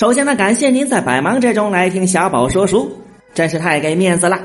[0.00, 2.90] 首先呢，感谢您在百忙之中来听小宝说书，
[3.34, 4.40] 真是太给面子了。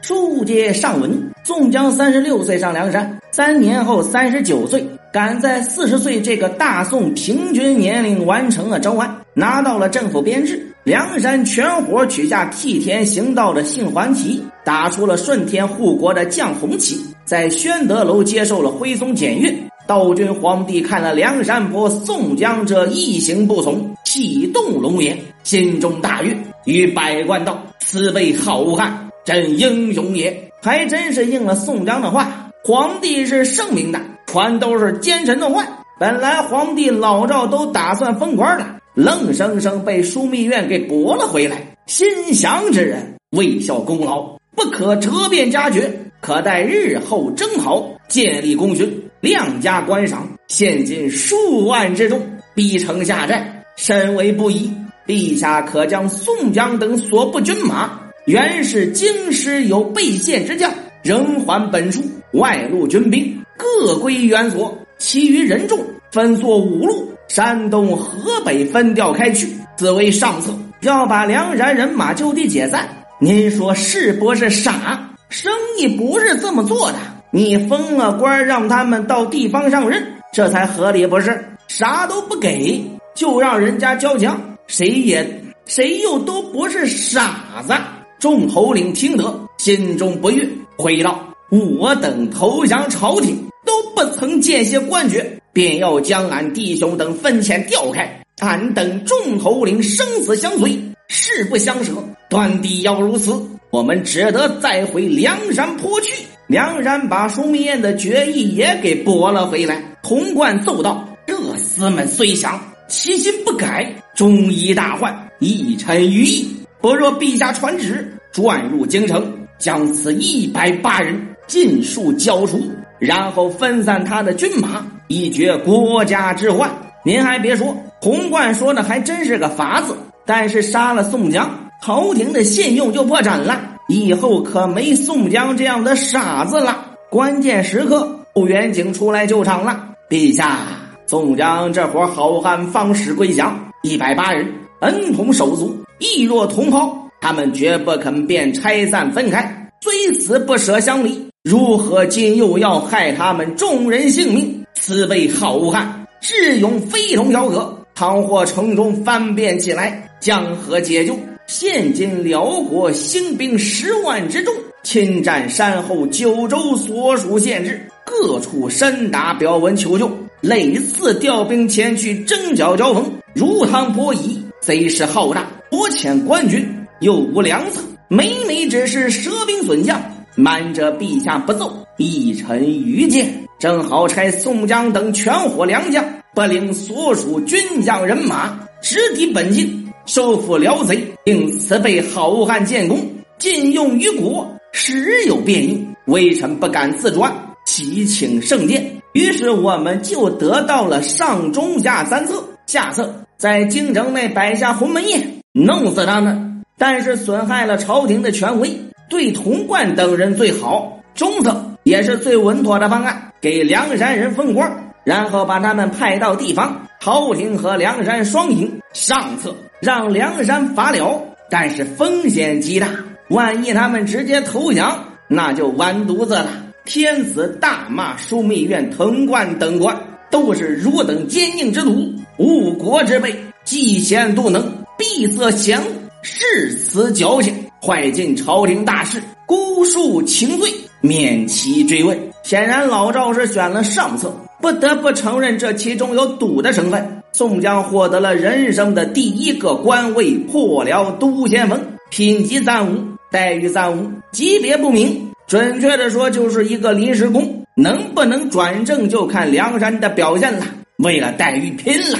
[0.00, 10.64] 书接上文，宋江三十六岁上梁山，三年后三十九岁，赶在四十岁这个大宋平均年龄完成了招安，拿到了政府编制。
[10.84, 19.52] 梁山全伙取下替天行道的杏黄旗，打出了顺天护国的绛红旗，在宣德楼接受了徽宗检阅。
[19.86, 32.50] 道君皇帝看了梁山泊宋江这一行不从，气动龙颜，心中大悦，与百官道：“此辈好汉。”真英雄也，还真是应了宋江的话。
[32.62, 35.66] 皇帝是圣明的，全都是奸臣的坏。
[35.98, 41.76] 本来皇帝老赵都打算封官了，愣生生被枢密院给驳了回来。
[41.86, 45.90] 心降之人，未效功劳，不可折变加爵，
[46.20, 50.28] 可待日后征讨，建立功勋，量加观赏。
[50.48, 52.20] 现今数万之众，
[52.54, 54.70] 逼城下寨，甚为不宜。
[55.06, 57.98] 陛下可将宋江等所部军马。
[58.26, 62.00] 原是京师有备县之将，仍还本处；
[62.32, 65.78] 外路军兵各归原所，其余人众
[66.10, 69.48] 分作五路，山东、河北分调开去。
[69.76, 72.88] 此为上策，要把梁山人马就地解散。
[73.20, 75.10] 您说是不是傻？
[75.28, 76.98] 生意不是这么做的。
[77.34, 81.44] 你封了官，让他们到地方上任，这才合理不是？
[81.66, 82.80] 啥都不给，
[83.12, 87.74] 就让人家交枪，谁也谁又都不是傻子。
[88.20, 91.18] 众头领听得，心中不悦，回道
[91.50, 98.24] ：“我等投降朝廷，都不曾见些官爵，便要将俺弟兄等分遣调开。
[98.38, 101.92] 俺等众头领生死相随，誓不相舍。
[102.30, 103.32] 断地要如此，
[103.70, 109.82] 我们只得再回梁山坡去。”梁山把枢密院的决议也给驳了回来。
[110.02, 126.70] 童贯奏道：“这厮们虽降，其心不改，终已大患，一臣于意。”不若陛下传旨，转入京城，将此一百八人尽数交出，然后分散他的军马，以绝国家之患。
[127.02, 129.96] 您还别说，童贯说的还真是个法子。
[130.26, 131.50] 但是杀了宋江，
[131.82, 136.92] 朝廷的信用就破产了，以后可没宋江这样的傻子了。
[137.10, 139.88] 关键时刻，不远景出来救场了。
[140.08, 140.60] 陛下，
[141.06, 145.76] 宋江这伙好汉方始归降，一百八人，恩同手足。
[145.98, 151.28] 义若同胞，他们绝不肯便拆散分开，虽死不舍相离。
[151.42, 154.64] 如何今又要害他们众人性命？
[154.74, 157.78] 此辈好汉智勇非同小可。
[157.94, 161.16] 倘或城中翻变起来，江河解救。
[161.46, 170.10] 现今辽国兴兵十万之众，侵占山后九州所属县制，各处深打表文求救，
[170.40, 175.46] 累次调兵前去征剿交锋，如汤泼蚁，贼势浩大。
[175.70, 176.66] 多遣官军，
[177.00, 180.00] 又无粮草，每每只是折兵损将，
[180.36, 181.86] 瞒着陛下不奏。
[181.98, 186.02] 一臣愚见，正好差宋江等全伙良将，
[186.34, 193.00] 不领所属军将人马，直抵本境，收复辽贼，令此辈好汉建功，
[193.38, 195.86] 尽用于国，时有变异。
[196.06, 197.32] 微臣不敢自专，
[197.66, 198.84] 祈请圣鉴。
[199.12, 202.44] 于是我们就得到了上中下三策。
[202.66, 205.40] 下策在京城内摆下鸿门宴。
[205.52, 208.78] 弄死他们，但是损害了朝廷的权威，
[209.08, 211.00] 对童贯等人最好。
[211.14, 218.80] 中策也是最稳妥的方案，给梁山人封官，然后把他们派到地方，朝廷和梁山双赢。
[218.92, 222.88] 上策让梁山伐辽，但是风险极大，
[223.28, 226.48] 万一他们直接投降，那就完犊子了。
[226.84, 229.98] 天子大骂枢密院藤贯等官
[230.30, 234.72] 都是汝等奸佞之徒，误国之辈，嫉贤妒能。
[234.96, 235.82] 闭塞降
[236.22, 240.70] 誓词矫情，坏尽朝廷大事，孤树情罪，
[241.00, 242.16] 免其追问。
[242.44, 244.32] 显然，老赵是选了上策，
[244.64, 247.22] 不得不承认这其中有赌的成分。
[247.32, 251.78] 宋江获得了人生的第一个官位，破辽都先锋，
[252.08, 252.98] 品级暂无，
[253.30, 255.30] 待遇暂无，级别不明。
[255.46, 257.62] 准确的说，就是一个临时工。
[257.76, 260.64] 能不能转正，就看梁山的表现了。
[260.96, 262.18] 为了待遇，拼了！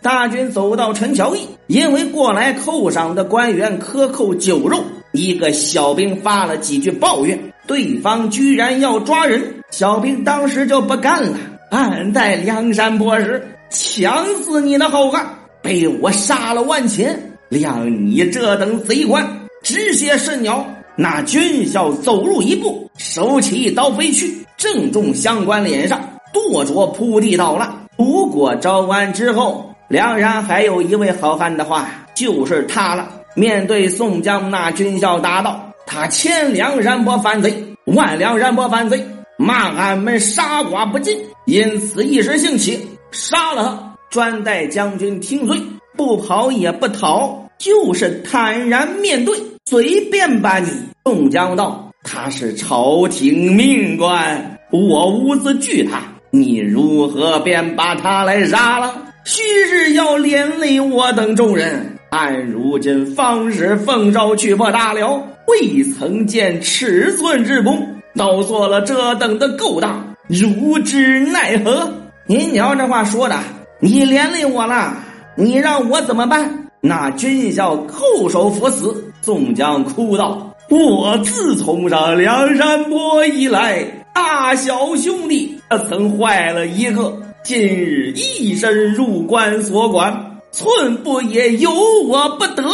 [0.00, 7.36] 大军走到陈桥驿，因为过来扣赏的官员克扣酒肉，一个小兵发了几句抱怨，
[7.70, 9.54] 对方居然要抓人。
[9.70, 11.38] 小兵当时就不干了
[11.70, 15.24] ：“俺在梁山泊时抢死你的好汉，
[15.62, 17.16] 被我杀了万钱，
[17.48, 19.24] 谅你这等贼官
[19.62, 20.66] 直些甚鸟！”
[20.98, 26.00] 那军校走入一步，手起一刀飞去，正中相关脸上，
[26.32, 27.82] 剁着扑地倒了。
[27.96, 29.68] 如果招安之后。
[29.88, 33.08] 梁山还有一位好汉的话，就是他了。
[33.34, 37.52] 面对宋江那军校答道：“他千梁山泊反贼，
[37.86, 39.04] 万梁山泊反贼，
[39.36, 45.60] 骂俺们杀剐不尽，因此一时兴起杀了他，专待将军听罪，
[45.96, 50.70] 不跑也不逃，就是坦然面对，随便把你。”
[51.04, 58.94] 宋江道：“他是朝廷命官，我无子惧他，你如何便把他来杀了？
[59.24, 71.92] 须是要连累我等众人。”俺如今方是奉诏去破大辽，未曾见尺寸之功，都做了这等的勾当，如之奈何？
[72.26, 73.36] 您瞧这话说的，
[73.80, 74.96] 你连累我了，
[75.36, 76.68] 你让我怎么办？
[76.80, 79.04] 那军校叩首伏死。
[79.22, 85.58] 宋江哭道：“我自从上梁山泊以来，大小兄弟
[85.88, 91.70] 曾坏了一个，今日一身入关所管。”寸步也由
[92.06, 92.64] 我不得，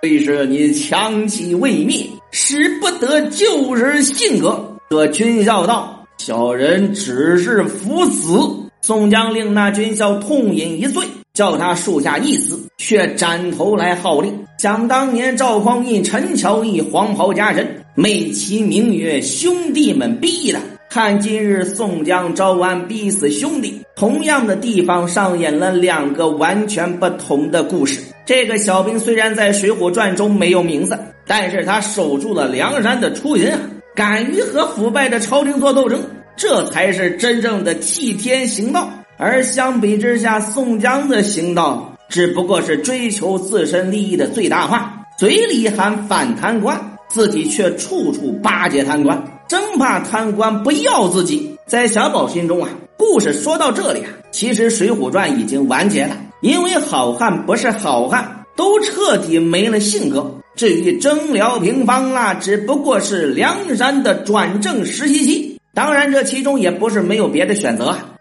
[0.00, 4.76] 虽是你强气未灭，使不得旧日性格。
[4.90, 8.38] 这军校道，小人只是服死。
[8.82, 14.44] 宋江令那军校痛饮一醉，叫他树下一死，却斩头来号令。
[14.58, 20.60] 想当年赵匡胤、陈桥义黄袍加身，美其名曰兄弟们逼的。
[20.88, 28.00] 看今日宋江招安逼死兄弟，同样的地方上演了两个完全不同的故事。
[28.24, 30.96] 这个小兵虽然在《水浒传》中没有名字，
[31.26, 33.60] 但是他守住了梁山的出人啊，
[33.94, 36.00] 敢于和腐败的朝廷做斗争，
[36.36, 38.88] 这才是真正的替天行道。
[39.18, 46.92] 而相比之下，宋江的行道只不过是追求自身利益的最大化，嘴里喊反贪官。
[47.08, 49.16] 自己却处处巴结贪官，
[49.48, 51.56] 生怕贪官不要自己。
[51.64, 52.68] 在小宝心中啊，
[52.98, 56.16] 故事说到这里啊，其实《水浒传》已经完结了。
[56.40, 60.34] 因为好汉不是好汉，都彻底没了性格。
[60.56, 65.60] 至于征辽平方啊，只不过是梁山的转正实习期。
[65.74, 68.14] 当然，这其中也不是没有别的选择啊。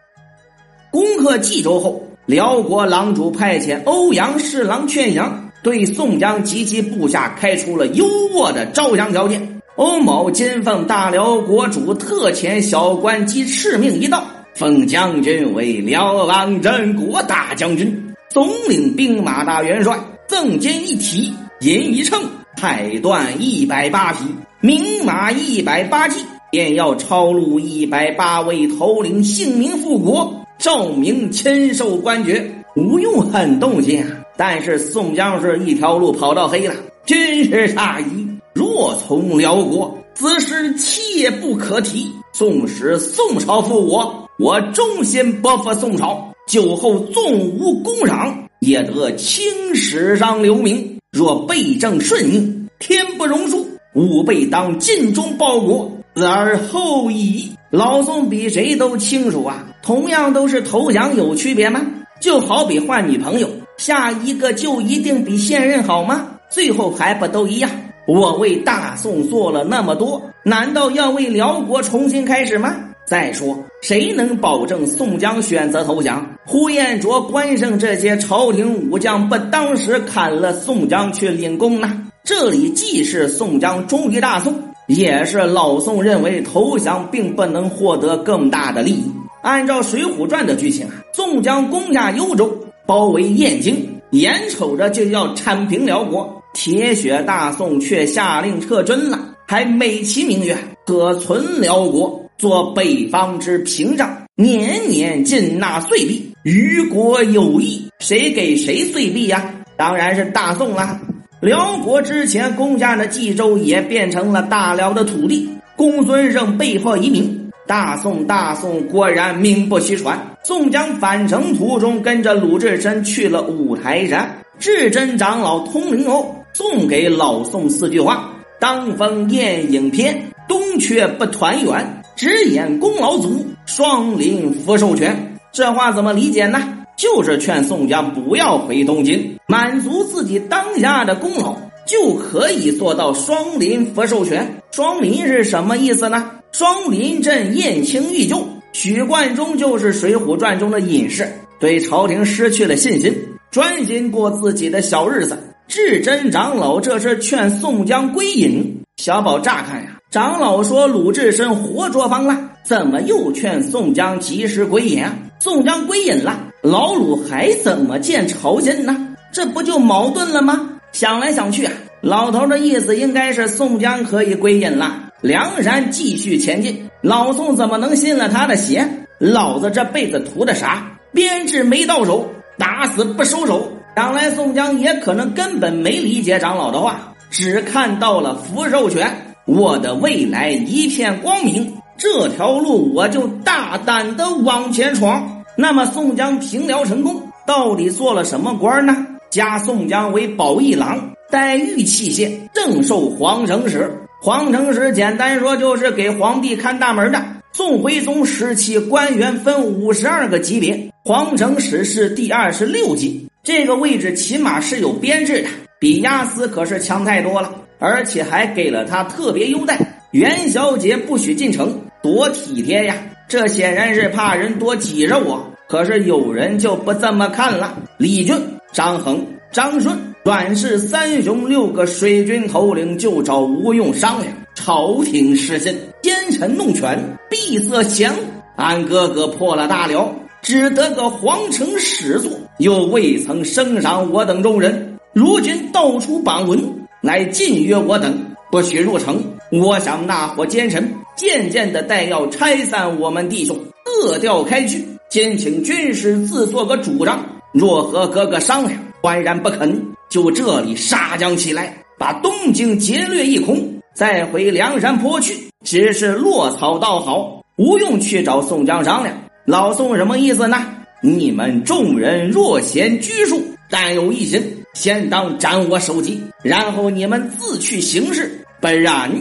[0.91, 5.41] 攻克冀州后，辽国郎主派遣欧阳侍郎劝降。
[5.63, 9.59] 对宋江及其部下开出了优渥的招降条件。
[9.77, 14.23] 欧某今奉大辽国主特遣小官及敕命一道，
[14.53, 19.97] 封将军为辽王镇国大将军，总领兵马大元帅，
[20.27, 21.33] 赠金一提，
[21.65, 22.21] 银一秤，
[22.55, 24.19] 太缎一百八匹，
[24.61, 34.11] 名马一百八骑，便要抄录一百八位头领姓名复国，赵明亲授官爵，不用很动心啊。
[34.37, 42.11] 但是宋江是一条路跑到黑了，军师诧异：若从辽国，此事切不可提。
[42.31, 46.31] 纵使宋朝复我，我忠心不负宋朝。
[46.47, 50.94] 酒后纵无功赏，也得青史上留名。
[51.15, 57.49] 若背政顺逆，天不容恕，吾辈当尽忠报国，死而后已。
[57.69, 61.79] 老宋比谁都清楚啊，同样都是投降，有区别吗？
[62.19, 63.49] 就好比换女朋友。
[63.77, 66.31] 下一个就一定比现任好吗？
[66.49, 67.71] 最后还不都一样？
[68.05, 72.75] 我为大宋做了那么多，难道要为辽国重新开始吗？
[73.05, 76.27] 再说，谁能保证宋江选择投降？
[76.45, 82.01] 呼延灼、关胜这些朝廷武将不当时砍了宋江去领功呢？
[82.23, 84.53] 这里既是宋江忠于大宋，
[84.87, 89.03] 也是老宋认为投降并不能获得更大的利益。
[89.43, 92.51] 按照《水浒传》的剧情啊，宋江攻下幽州。
[92.87, 107.89] 包围燕京，眼瞅着就要铲平辽国，铁血大宋却下令撤军了，还美其名曰可存辽国，做北方之屏障，年年进纳岁币，与国有益。
[107.99, 109.53] 谁给谁岁币呀？
[109.77, 110.99] 当然是大宋啊！
[111.41, 117.49] 辽国之前攻下的冀州也变成了大辽的土地，公孙胜被迫移民。
[117.67, 120.19] 大宋，大宋果然名不虚传。
[120.43, 124.37] 宋江返程途中，跟着鲁智深去了五台山。
[124.59, 136.59] 智真长老通灵后，送给老宋四句话：“当风雁影偏，东阙不团圆，直演功劳足，双林福寿全。”这话怎么理解呢？
[136.97, 144.61] 就是劝宋江不要回东京，满足自己当下的功劳，就可以做到双林福寿全。
[144.71, 146.31] 双林是什么意思呢？
[146.51, 151.27] 双林镇燕青玉旧，许冠中就是《水浒传》中的隐士，
[151.59, 153.13] 对朝廷失去了信心，
[153.51, 155.37] 专心过自己的小日子。
[155.67, 158.81] 至真长老这是劝宋江归隐。
[158.97, 165.03] 小宝乍看呀，长老说鲁智深活捉方腊，怎么又劝宋江及时归隐？
[165.03, 165.13] 啊？
[165.39, 169.15] 宋江归隐了，老鲁还怎么见朝臣呢？
[169.31, 170.69] 这不就矛盾了吗？
[170.91, 176.89] 想来想去啊，老头的意思应该是宋江可以归隐了，梁山继续前进。
[177.01, 178.87] 老宋怎么能信了他的邪？
[179.17, 180.89] 老子这辈子图的啥？
[181.11, 183.69] 编制没到手，打死不收手。
[183.95, 189.09] 想来宋江也可能根本没理解长老的话，只看到了福寿全。
[189.45, 195.45] 我的未来一片光明，这条路我就大胆的往前闯。
[195.55, 199.07] 那么宋江平辽成功，到底做了什么官呢？
[199.29, 203.89] 加宋江为保义郎，带玉器械，正受皇城使。
[204.21, 207.23] 皇城使简单说就是给皇帝看大门的。
[207.53, 215.47] 宋徽宗时期官员分五十二个级别，皇城使是第二十六级，这个位置起码是有编制的，
[215.79, 217.53] 比押司可是强太多了。
[217.77, 222.95] 而且还给了他特别优待，元宵节不许进城，多体贴呀！
[223.27, 225.45] 这显然是怕人多挤着我。
[225.67, 227.77] 可是有人就不这么看了。
[227.99, 228.35] 李俊、
[228.71, 236.97] 张衡、张顺、阮氏三雄六个水军头领就找吴用商量：朝廷失信，奸臣弄权，
[237.29, 238.15] 闭塞降，
[238.55, 240.11] 俺哥哥破了大辽，
[240.41, 246.59] 只得个皇城使做，又未曾升赏我等众人，如今到处榜文。
[247.01, 248.17] 来禁约我等，
[248.49, 249.21] 不许入城。
[249.51, 254.83] 我想那伙奸臣渐渐的待要拆散我们弟兄，各调开去。
[255.07, 259.79] 今请军师自作个主张，若和哥哥商量，断然不肯。
[260.09, 265.35] 就这里杀将起来，把东京劫掠一空，再回梁山坡去。
[265.63, 269.15] 只是落草倒好，不用去找宋江商量。
[269.45, 270.65] 老宋什么意思呢？
[271.05, 274.41] 你们众人若嫌拘束，但有一心。
[274.73, 278.39] 先当斩我首级，然后你们自去行事。
[278.59, 279.11] 不然，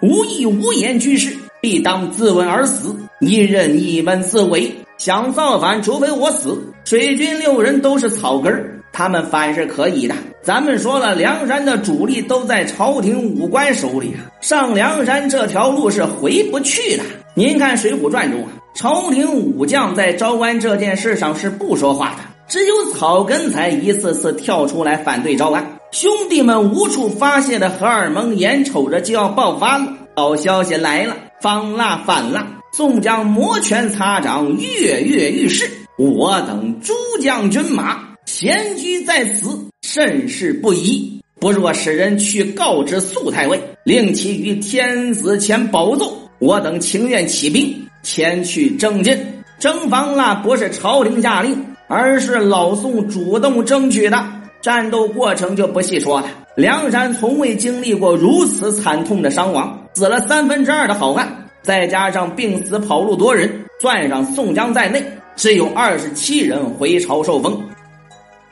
[0.00, 4.74] 无义无言居士必当自刎而死，一人一门自为。
[4.96, 6.58] 想造反，除非我死。
[6.84, 8.52] 水军六人都是草根，
[8.92, 10.14] 他们反是可以的。
[10.42, 17.04] 咱们说了，梁山的主力都在朝廷武官手里啊，上梁山这条路是回不去的。
[17.36, 22.22] 您看《水浒传》中啊，朝廷武将在招安这件事上是不说话的。
[22.46, 29.92] 只有草根才一次次跳出来反对招安，兄弟们无处发泄的荷尔蒙，眼瞅着就要爆发了。
[30.14, 32.46] 好消息来了，方腊反了。
[32.72, 35.68] 宋江摩拳擦掌，跃跃欲试。
[35.98, 41.20] 我等诸将军马闲居在此，甚是不宜。
[41.40, 46.16] 不若使人去告知肃太尉，令其于天子前保奏。
[46.38, 49.18] 我等情愿起兵前去征进。
[49.58, 51.64] 征方腊不是朝廷下令。
[51.86, 54.26] 而是老宋主动争取的，
[54.62, 56.26] 战斗过程就不细说了。
[56.56, 65.04] 梁山从未经历过如此惨痛的伤亡，死了三分之二的好汉，再加上病死跑路多人，算上宋江在内，
[65.36, 67.62] 只有二十七人回朝受封。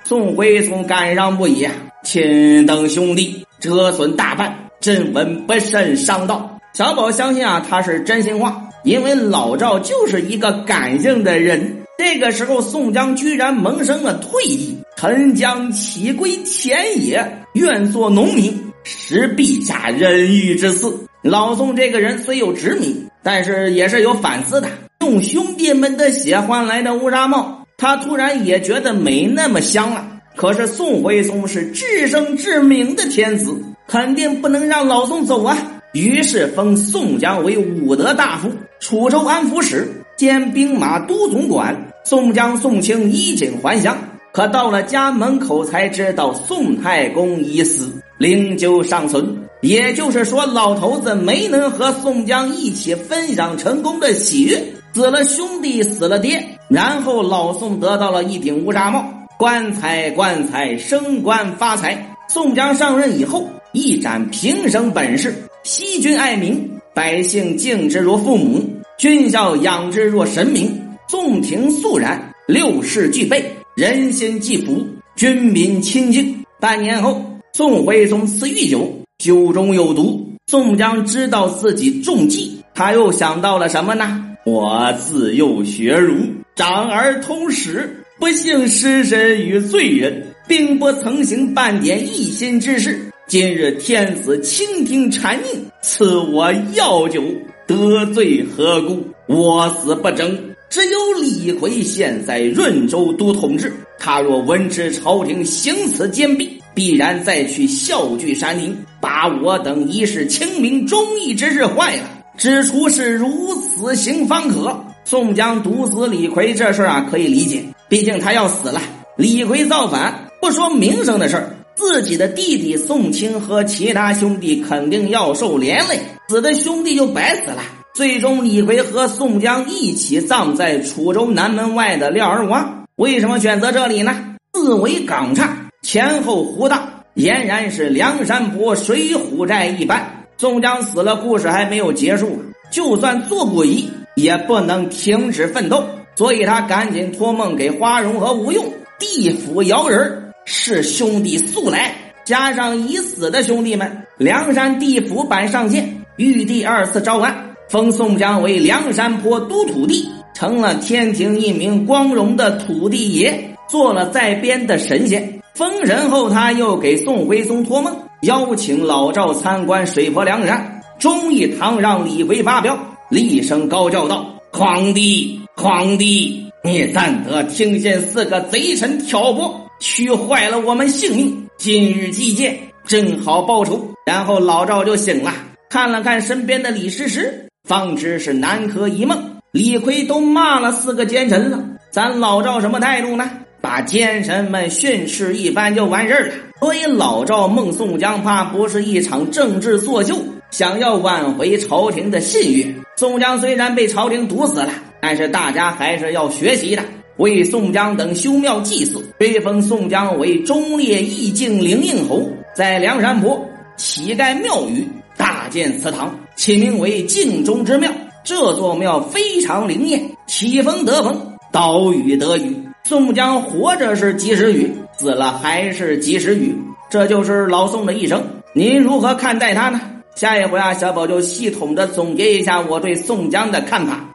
[0.04, 1.66] 宋徽宗感伤不已，
[2.04, 6.51] 亲等兄弟折损大半，朕闻不甚伤道。
[6.74, 11.84] 小宝相信啊，他是真心话，因为老赵就是一个感性的人。
[11.98, 14.78] 这个时候，宋江居然萌生了退意。
[14.96, 20.96] 臣将起归田野，愿做农民，实陛下仁义之赐。
[21.22, 24.68] 老宋这个人虽有执迷，但是也是有反思的。
[25.00, 30.06] 用兄弟们的血换来的乌纱帽，他突然也觉得没那么香了。
[30.36, 35.58] 可是宋徽宗是至圣至明的天子，肯定不能让老宋走啊。
[35.92, 41.76] 于是封宋江为武德大夫、楚州安抚使兼兵马都总管。
[42.04, 43.96] 宋江、宋清衣锦还乡，
[44.32, 49.36] 可到了家门口才知道宋太公已死，灵柩尚存。
[49.60, 54.60] 也就是说，老头子没能和宋江一起分享成功的喜悦，
[54.94, 56.44] 死了兄弟，死了爹。
[56.68, 59.04] 然后老宋得到了一顶乌纱帽，
[59.38, 62.16] 棺材棺材，升官发财。
[62.28, 65.32] 宋江上任以后，一展平生本事，
[65.64, 68.60] 惜君爱民，百姓敬之如父母，
[68.98, 70.76] 军校养之若神明。
[71.08, 73.44] 宋廷肃然，六世俱备，
[73.76, 76.44] 人心既服，军民亲近。
[76.58, 80.26] 半年后，宋徽宗赐御酒，酒中有毒。
[80.48, 84.34] 宋江知道自己中计，他又想到了什么呢？
[84.44, 86.16] 我自幼学儒，
[86.56, 93.11] 长而通史，不幸失身于罪人，并不曾行半点一心之事。
[93.28, 95.42] 今日天子倾听谗佞，
[95.80, 97.22] 赐我药酒，
[97.66, 99.02] 得罪何故？
[99.26, 100.38] 我死不争。
[100.68, 112.02] 只有李逵现在润州都统治，他若闻知朝廷行此奸弊，必然再去笑聚山林，把我等一世清明忠义之日坏了。
[112.36, 114.78] 只除是如此行方可。
[115.04, 118.80] 宋江毒死李逵这事儿啊，可以理解，毕竟他要死了。
[119.16, 125.98] 李逵造反，不说名声的事儿，自己的弟弟宋清和其他兄弟肯定要受连累，
[126.28, 127.60] 死的兄弟就白死了。
[127.92, 132.64] 最终，李逵和宋江一起葬在楚州南门外的廖儿洼。
[132.94, 134.36] 为什么选择这里呢？
[134.54, 140.24] 四围岗岔，前后湖大，俨然是梁山泊水浒寨一般。
[140.38, 142.38] 宋江死了，故事还没有结束，
[142.70, 143.84] 就算做鬼
[144.14, 145.84] 也不能停止奋斗，
[146.14, 148.64] 所以他赶紧托梦给花荣和吴用。
[149.00, 151.94] 地府摇人是兄弟速来，
[152.24, 157.50] 加上已死的兄弟们，梁山地府版上线，玉帝二次招安。
[157.68, 165.40] 封宋江为梁山泊都土地，成了天庭一名光荣的土地爷，做了在边的神仙。
[165.54, 170.82] 封神后，他又给宋徽宗托梦，邀请老赵参观水泊梁山。
[170.98, 181.48] 忠义堂让李逵发飙，厉声高叫道：“皇帝，皇帝，你怎得听见四个贼臣挑拨，屈坏了我们性命。
[181.58, 185.34] 今日祭见，正好报仇。”然后老赵就醒了，
[185.68, 187.48] 看了看身边的李师师。
[187.68, 189.20] 方知是南柯一梦，
[189.50, 191.60] 李逵都骂了四个奸臣了，
[191.90, 193.28] 咱老赵什么态度呢？
[193.60, 196.34] 把奸臣们训斥一番就完事儿了。
[196.60, 200.16] 所以老赵梦宋江，怕不是一场政治作秀，
[200.52, 202.76] 想要挽回朝廷的信誉。
[202.96, 204.70] 宋江虽然被朝廷毒死了，
[205.00, 206.84] 但是大家还是要学习的，
[207.22, 214.84] 为宋江等修庙祭祀，追封宋江为忠烈义敬灵应侯，在梁山泊乞丐庙宇。
[215.16, 217.88] 大建祠堂，起名为镜中之庙。
[218.24, 222.56] 这座庙非常灵验，起风得风，倒雨得雨。
[222.82, 226.52] 宋江活着是及时雨，死了还是及时雨。
[226.90, 228.20] 这就是老宋的一生。
[228.52, 229.80] 您如何看待他呢？
[230.16, 234.12] 下一回啊，小宝就系统的总结一下我对宋江的看法。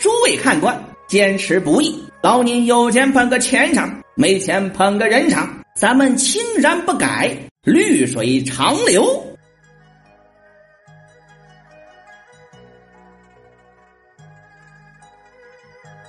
[0.00, 7.30] 诸位看官，坚持不易，老您有钱捧个钱场，没钱捧个人场，咱们青山不改，
[7.62, 9.27] 绿水长流。